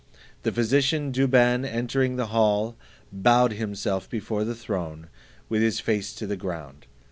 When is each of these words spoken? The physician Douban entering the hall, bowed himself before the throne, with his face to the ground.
The 0.41 0.51
physician 0.51 1.11
Douban 1.11 1.63
entering 1.63 2.15
the 2.15 2.25
hall, 2.33 2.75
bowed 3.11 3.53
himself 3.53 4.09
before 4.09 4.43
the 4.43 4.55
throne, 4.55 5.09
with 5.47 5.61
his 5.61 5.79
face 5.79 6.11
to 6.15 6.25
the 6.25 6.35
ground. 6.35 6.87